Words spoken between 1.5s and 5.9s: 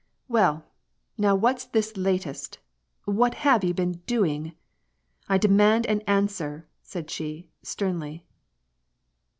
this latest? What have you been doing? I demand